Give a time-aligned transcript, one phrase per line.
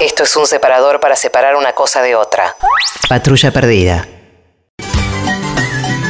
[0.00, 2.54] Esto es un separador para separar una cosa de otra.
[3.08, 4.06] Patrulla perdida.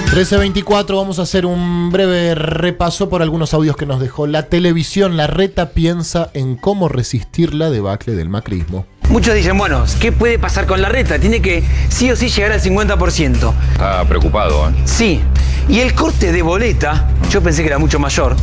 [0.06, 5.16] 1324, vamos a hacer un breve repaso por algunos audios que nos dejó la televisión.
[5.16, 8.86] La reta piensa en cómo resistir la debacle del macrismo.
[9.08, 11.18] Muchos dicen, bueno, ¿qué puede pasar con la reta?
[11.18, 13.52] Tiene que sí o sí llegar al 50%.
[13.72, 14.72] Está preocupado, ¿eh?
[14.84, 15.20] Sí.
[15.68, 18.36] Y el corte de boleta, yo pensé que era mucho mayor,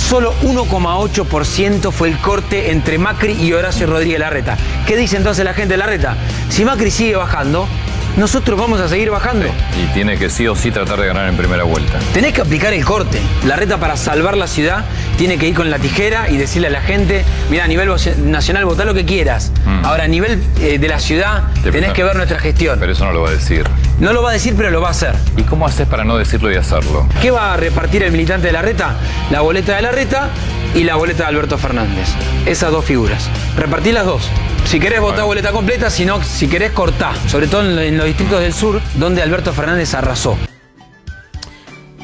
[0.00, 4.56] solo 1,8% fue el corte entre Macri y Horacio Rodríguez Larreta.
[4.86, 6.16] ¿Qué dice entonces la gente de Larreta?
[6.48, 7.68] Si Macri sigue bajando,
[8.16, 9.46] nosotros vamos a seguir bajando.
[9.80, 11.98] Y tiene que sí o sí tratar de ganar en primera vuelta.
[12.12, 13.20] Tenés que aplicar el corte.
[13.46, 14.84] La reta para salvar la ciudad
[15.20, 17.90] tiene que ir con la tijera y decirle a la gente, mira, a nivel
[18.24, 19.52] nacional votá lo que quieras.
[19.66, 19.84] Mm.
[19.84, 22.78] Ahora, a nivel eh, de la ciudad, Te- tenés que ver nuestra gestión.
[22.80, 23.66] Pero eso no lo va a decir.
[23.98, 25.14] No lo va a decir, pero lo va a hacer.
[25.36, 27.06] ¿Y cómo haces para no decirlo y hacerlo?
[27.20, 28.96] ¿Qué va a repartir el militante de la reta?
[29.30, 30.30] La boleta de la reta
[30.74, 32.08] y la boleta de Alberto Fernández.
[32.46, 33.28] Esas dos figuras.
[33.58, 34.22] Repartí las dos.
[34.64, 35.26] Si querés votar Bueno.
[35.26, 37.12] boleta completa, si no, si querés cortá.
[37.26, 40.38] Sobre todo en, en los distritos del sur, donde Alberto Fernández arrasó.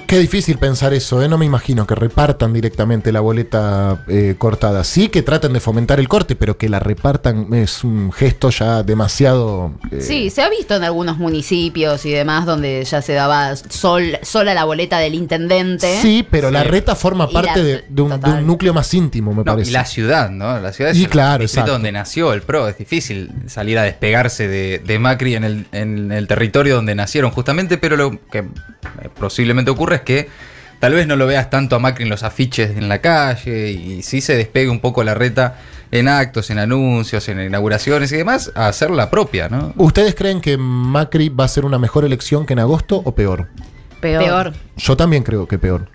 [0.07, 1.29] Qué difícil pensar eso, ¿eh?
[1.29, 4.85] No me imagino que repartan directamente la boleta eh, cortada.
[4.85, 8.85] Sí que traten de fomentar el corte, pero que la repartan es un gesto ya
[8.85, 9.73] demasiado...
[9.91, 14.19] eh, Sí, se ha visto en algunos municipios y demás donde ya se daba sol-
[14.23, 16.01] sola la boleta del intendente.
[16.01, 18.39] Sí, pero la reta forma Y parte la- de, de un, de total.
[18.43, 19.71] un núcleo más íntimo, me No, parece.
[19.71, 20.61] y la ciudad, ¿no?
[20.61, 21.73] La ciudad es Y el claro, distrito exacto.
[21.73, 22.69] donde nació el PRO.
[22.69, 27.33] Es difícil salir a despegarse de, de Macri en el, en el territorio donde nacieron,
[27.33, 28.45] justamente, pero lo que eh,
[29.19, 30.29] posiblemente ocurre es que
[30.79, 34.03] tal vez no lo veas tanto a Macri en los afiches en la calle y
[34.03, 35.59] sí se despegue un poco la reta
[35.91, 39.73] en actos, en anuncios, en inauguraciones y demás, a hacer la propia, ¿no?
[39.77, 43.49] ¿Ustedes creen que Macri va a ser una mejor elección que en agosto o peor?
[44.01, 44.23] Peor.
[44.25, 44.53] Peor.
[44.77, 45.89] Yo también creo que peor.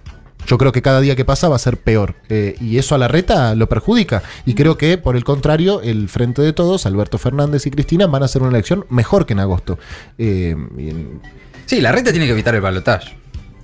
[0.48, 2.16] Yo creo que cada día que pasa va a ser peor.
[2.30, 4.24] Eh, y eso a la reta lo perjudica.
[4.44, 8.24] Y creo que, por el contrario, el Frente de Todos, Alberto Fernández y Cristina, van
[8.24, 9.78] a hacer una elección mejor que en agosto.
[10.18, 11.22] Eh, y en-
[11.68, 13.16] Sí, la reta tiene que evitar el balotaje.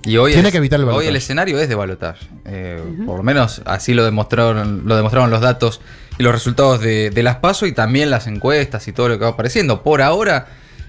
[0.08, 2.26] Y hoy Tiene el- que evitar el Hoy el escenario es de balotaje.
[2.46, 5.82] Eh, Por lo menos así lo demostraron, lo demostraron los datos
[6.18, 9.24] y los resultados de, de las PASO y también las encuestas y todo lo que
[9.24, 9.82] va apareciendo.
[9.82, 10.46] Por ahora,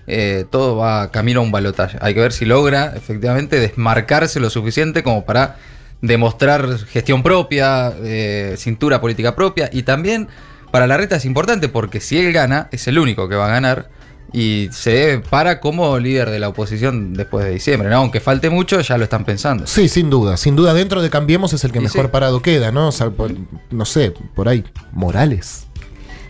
[0.08, 1.98] eh, todo va camino a un balotaje.
[2.02, 5.58] Hay que ver si logra efectivamente desmarcarse lo suficiente como para
[6.02, 10.30] demostrar gestión propia, eh, cintura política propia y también
[10.72, 13.50] para la reta es importante porque si él gana, es el único que va a
[13.50, 13.90] ganar
[14.34, 17.98] y se para como líder de la oposición después de diciembre, ¿no?
[17.98, 19.66] Aunque falte mucho, ya lo están pensando.
[19.68, 20.38] Sí, sin duda.
[20.38, 22.10] Sin duda, dentro de Cambiemos es el que Y mejor sí.
[22.12, 22.90] parado queda, ¿no?
[22.90, 23.32] O sea, por-
[23.72, 25.66] no sé, por ahí, Morales.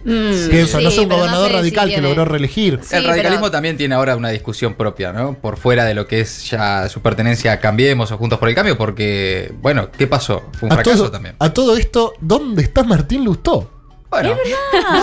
[0.06, 2.80] Mm, Pienso, no sé, un gobernador sé si radical que logró reelegir.
[2.84, 5.34] Sí, el radicalismo pero- también tiene ahora una discusión propia, ¿no?
[5.34, 8.56] Por fuera de lo que es ya su pertenencia a Cambiemos o Juntos por el
[8.56, 10.44] Cambio, porque, bueno, ¿qué pasó?
[10.58, 11.36] Fue un A fracaso todo, también.
[11.38, 13.70] a todo esto, ¿dónde está Martín Lustó?
[14.10, 14.36] Bueno,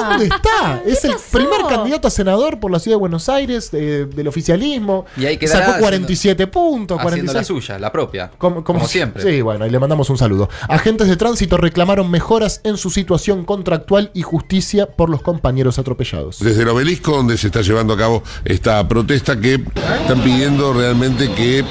[0.09, 0.83] ¿Dónde está?
[0.85, 1.25] Es el pasó?
[1.31, 5.07] primer candidato a senador por la ciudad de Buenos Aires eh, del oficialismo.
[5.17, 7.35] Y ahí quedará Sacó 47 puntos, haciendo 46.
[7.35, 8.31] la suya, la propia.
[8.37, 9.23] Como, como como siempre.
[9.23, 10.49] Sí, bueno, y le mandamos un saludo.
[10.69, 16.41] Agentes de tránsito reclamaron mejoras en su situación contractual y justicia por los compañeros atropellados.
[16.41, 19.55] Desde el obelisco donde se está llevando a cabo esta protesta que
[20.01, 21.65] están pidiendo realmente que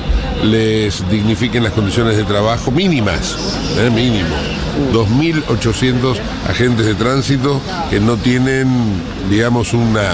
[0.44, 3.36] les dignifiquen las condiciones de trabajo mínimas,
[3.78, 3.90] ¿eh?
[3.90, 4.36] mínimo.
[4.94, 6.18] 2.800
[6.50, 8.68] agentes de tránsito que no tienen,
[9.30, 10.10] digamos, una,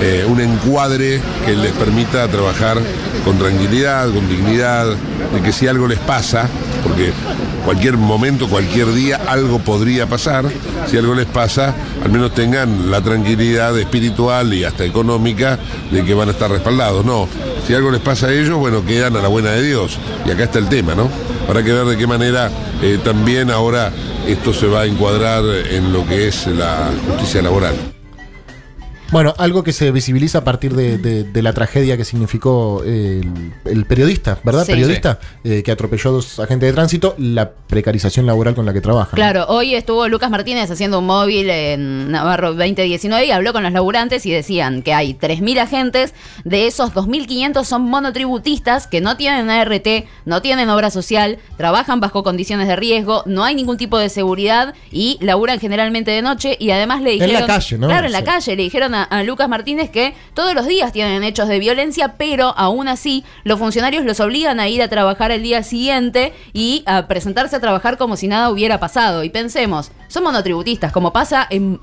[0.00, 2.78] eh, un encuadre que les permita trabajar
[3.24, 4.86] con tranquilidad, con dignidad,
[5.34, 6.48] de que si algo les pasa,
[6.82, 7.12] porque
[7.64, 10.46] cualquier momento, cualquier día, algo podría pasar,
[10.86, 15.58] si algo les pasa, al menos tengan la tranquilidad espiritual y hasta económica
[15.90, 17.04] de que van a estar respaldados.
[17.04, 17.28] No,
[17.66, 19.98] si algo les pasa a ellos, bueno, quedan a la buena de Dios.
[20.26, 21.08] Y acá está el tema, ¿no?
[21.46, 22.50] Habrá que ver de qué manera
[22.82, 23.92] eh, también ahora
[24.26, 27.99] esto se va a encuadrar en lo que es la justicia laboral.
[29.12, 33.28] Bueno, algo que se visibiliza a partir de, de- de la tragedia que significó el,
[33.64, 34.64] el periodista, ¿verdad?
[34.64, 34.70] Sí.
[34.72, 38.80] Periodista eh, que atropelló a dos agentes de tránsito, la precarización laboral con la que
[38.80, 39.10] trabaja.
[39.10, 39.16] ¿no?
[39.16, 43.72] Claro, hoy estuvo Lucas Martínez haciendo un móvil en Navarro 2019 y habló con los
[43.72, 46.14] laburantes y decían que hay 3.000 agentes,
[46.44, 49.88] de esos 2.500 son monotributistas que no tienen ART,
[50.24, 54.72] no tienen obra social, trabajan bajo condiciones de riesgo, no hay ningún tipo de seguridad
[54.92, 57.46] y laburan generalmente de noche y además le En la dijeron...
[57.48, 57.86] calle, ¿no?
[57.88, 58.24] Claro, en la Sí.
[58.24, 62.14] calle le dijeron a, a Lucas Martínez que todos los días tienen hechos de violencia,
[62.16, 66.82] pero aún así los funcionarios los obligan a ir a trabajar el día siguiente y
[66.86, 69.24] a presentarse a trabajar como si nada hubiera pasado.
[69.24, 71.80] Y pensemos, son monotributistas, como pasa en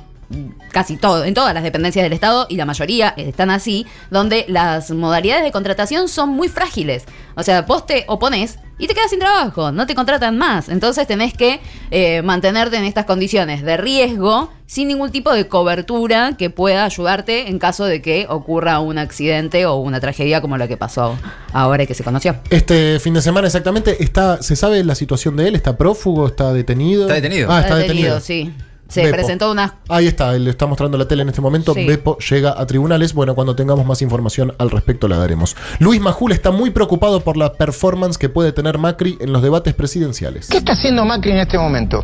[0.72, 4.92] casi todo, en todas las dependencias del Estado, y la mayoría están así, donde las
[4.92, 7.06] modalidades de contratación son muy frágiles.
[7.36, 10.70] O sea, vos te oponés y te quedas sin trabajo, no te contratan más.
[10.70, 11.60] Entonces tenés que
[11.92, 17.50] eh, mantenerte en estas condiciones de riesgo sin ningún tipo de cobertura que pueda ayudarte
[17.50, 21.18] en caso de que ocurra un accidente o una tragedia como la que pasó
[21.54, 22.36] ahora y que se conoció.
[22.50, 25.56] Este fin de semana exactamente, está, ¿se sabe la situación de él?
[25.56, 26.28] ¿Está prófugo?
[26.28, 27.04] ¿Está detenido?
[27.04, 27.52] Está detenido.
[27.52, 28.20] Ah, está, detenido.
[28.20, 28.54] sí.
[28.90, 29.16] Se Beppo.
[29.18, 31.74] presentó una Ahí está, él está mostrando la tele en este momento.
[31.74, 31.86] Sí.
[31.86, 33.14] Beppo llega a tribunales.
[33.14, 35.56] Bueno, cuando tengamos más información al respecto la daremos.
[35.80, 39.74] Luis Majul está muy preocupado por la performance que puede tener Macri en los debates
[39.74, 40.48] presidenciales.
[40.48, 42.04] ¿Qué está haciendo Macri en este momento?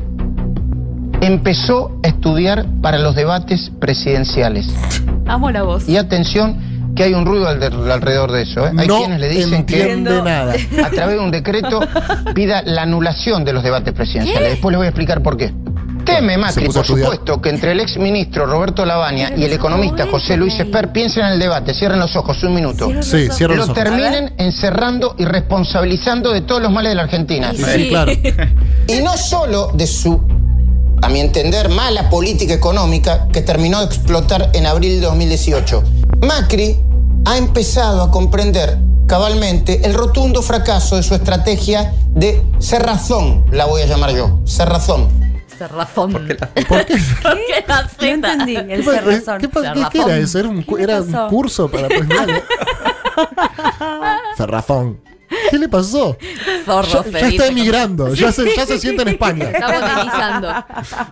[1.22, 4.68] Empezó a estudiar para los debates presidenciales.
[5.26, 5.88] Amo la voz.
[5.88, 8.68] Y atención, que hay un ruido al- alrededor de eso.
[8.68, 8.72] ¿eh?
[8.78, 10.54] Hay no quienes le dicen entiende nada.
[10.54, 11.80] que a través de un decreto
[12.36, 14.52] pida la anulación de los debates presidenciales.
[14.52, 15.54] Después le voy a explicar por qué.
[16.06, 20.38] Teme Macri, por supuesto, que entre el ex ministro Roberto Lavagna y el economista José
[20.38, 21.74] Luis Esper piensen en el debate.
[21.74, 22.90] Cierren los ojos un minuto.
[23.02, 23.84] Sí, cierra Pero los ojos.
[23.84, 27.54] terminen encerrando y responsabilizando de todos los males de la Argentina.
[27.54, 28.12] Sí, claro.
[28.88, 30.22] Y no solo de su,
[31.02, 35.84] a mi entender, mala política económica que terminó de explotar en abril de 2018.
[36.22, 36.78] Macri
[37.26, 38.78] ha empezado a comprender
[39.08, 45.23] cabalmente el rotundo fracaso de su estrategia de cerrazón, la voy a llamar yo, cerrazón.
[45.68, 46.12] Cerrazón.
[46.12, 46.38] ¿Por qué?
[47.48, 48.06] ¿Qué la No Z?
[48.08, 49.38] entendí el ¿Qué, pa- cerrazón.
[49.40, 49.90] qué pa- qué- Cerrazón.
[49.92, 50.40] qué era eso?
[50.40, 52.44] ¿Era un, curso para aprender?
[54.38, 55.00] Cerrazón.
[55.52, 56.18] ¿Qué le pasó?
[56.66, 59.46] Zorro, Ya, ya está emigrando, ya se, ya se siente en España.
[59.52, 60.54] Está botanizando.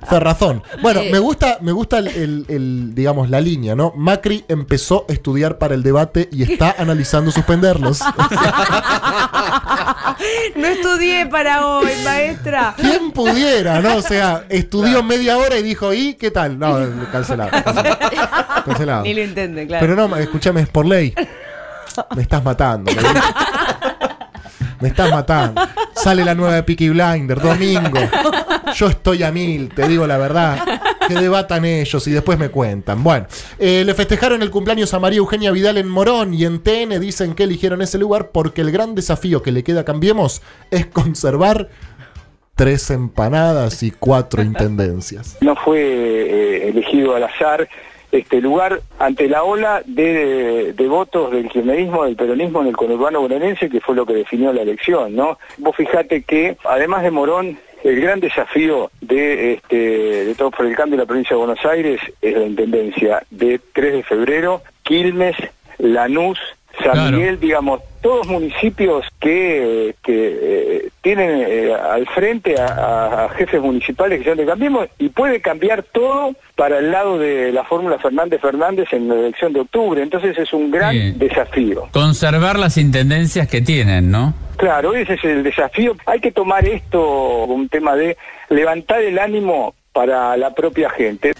[0.10, 0.64] Ferrazón.
[0.82, 1.10] Bueno, Eh.
[1.12, 3.94] me gusta, me gusta el, el- el, digamos, la línea, ¿no?
[3.96, 8.00] Macri empezó a estudiar para el debate y está analizando suspenderlos.
[10.56, 12.74] No estudié para hoy, maestra.
[12.78, 13.96] ¿Quién pudiera, no?
[13.98, 16.58] O sea, estudió media hora y dijo, ¿y qué tal?
[16.60, 16.78] No,
[17.12, 17.50] cancelado.
[17.52, 17.98] Cancelado.
[18.66, 19.04] Cancelado.
[19.04, 19.86] Ni lo entiende, claro.
[19.88, 21.14] Pero no, escúchame, es por ley.
[22.16, 22.92] Me estás matando.
[22.92, 23.02] Me,
[24.82, 25.62] me estás matando.
[25.94, 28.00] Sale la nueva de Peaky Blinder, domingo.
[28.76, 30.60] Yo estoy a mil, te digo la verdad.
[31.08, 33.04] Que debatan ellos y después me cuentan.
[33.04, 33.28] Bueno,
[33.60, 37.34] eh, le festejaron el cumpleaños a María Eugenia Vidal en Morón y en TN dicen
[37.34, 41.70] que eligieron ese lugar porque el gran desafío que le queda a Cambiemos es conservar
[42.56, 45.38] tres empanadas y cuatro intendencias.
[45.42, 47.68] no fue eh, elegido al azar
[48.12, 53.22] este lugar ante la ola de, de votos del kirchnerismo, del peronismo en el conurbano
[53.22, 55.38] bonaerense, que fue lo que definió la elección, ¿no?
[55.58, 59.76] Vos fijate que, además de Morón, el gran desafío de, este,
[60.26, 63.60] de Todos por el Cambio en la provincia de Buenos Aires es la intendencia de
[63.74, 65.36] 3 de febrero, Quilmes,
[65.80, 66.40] Lanús,
[66.84, 67.18] San Claro.
[67.18, 73.60] Miguel, digamos, todos municipios que, que eh, tienen eh, al frente a, a- a jefes
[73.62, 77.98] municipales que son de Cambiemos y puede cambiar todo para el lado de la fórmula
[78.00, 80.02] Fernández Fernández en la elección de octubre.
[80.02, 81.18] Entonces es un gran Bien.
[81.20, 81.88] desafío.
[81.92, 84.34] Conservar las intendencias que tienen, ¿no?
[84.58, 85.96] Claro, ese es el desafío.
[86.06, 88.16] Hay que tomar esto como un tema de
[88.50, 91.34] levantar el ánimo para la propia gente.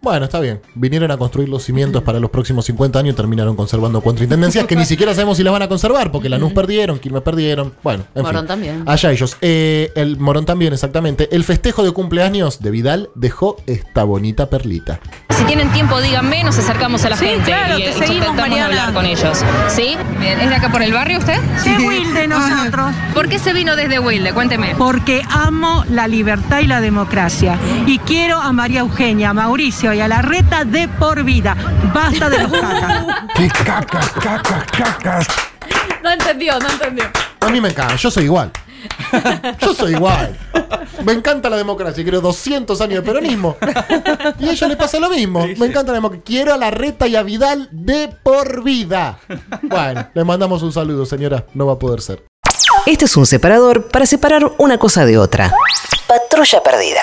[0.00, 0.60] Bueno, está bien.
[0.74, 4.64] Vinieron a construir los cimientos para los próximos 50 años y terminaron conservando cuatro intendencias
[4.66, 7.74] que ni siquiera sabemos si las van a conservar, porque Lanús perdieron, Quilmes perdieron.
[7.82, 8.48] Bueno, en Morón fin.
[8.48, 8.82] también.
[8.86, 9.36] Allá ellos.
[9.40, 11.28] Eh, el Morón también, exactamente.
[11.34, 15.00] El festejo de cumpleaños de Vidal dejó esta bonita perlita.
[15.30, 18.08] Si tienen tiempo, díganme, nos acercamos a la Sí, gente claro, y, te y seguimos,
[18.26, 18.66] tratamos de Mariana.
[18.66, 19.38] hablar con ellos.
[19.68, 19.96] ¿Sí?
[20.18, 21.38] Bien, ¿es de acá por el barrio usted?
[21.64, 24.32] De Wilde nosotros, ¿Por qué se vino desde Wilde?
[24.32, 24.74] Cuénteme.
[24.76, 27.56] porque amo la libertad y la democracia.
[27.86, 31.56] Y quiero a María Eugenia, a Mauricio y a la reta de por vida.
[31.94, 33.06] Basta de los cacas.
[33.34, 35.26] ¡Qué cacas, cacas, cacas!
[36.02, 37.04] No entendió, no entendió.
[37.40, 38.50] A mí me encanta, yo soy igual.
[39.60, 40.36] Yo soy igual.
[41.04, 43.56] Me encanta la democracia, quiero 200 años de peronismo.
[44.38, 45.46] Y a ella le pasa lo mismo.
[45.56, 46.24] Me encanta la democracia.
[46.24, 49.18] Quiero a la reta y a Vidal de por vida.
[49.62, 51.44] Bueno, le mandamos un saludo, señora.
[51.54, 52.24] No va a poder ser.
[52.86, 55.52] Este es un separador para separar una cosa de otra.
[56.06, 57.02] Patrulla perdida.